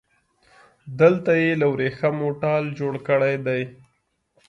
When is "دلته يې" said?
0.99-1.51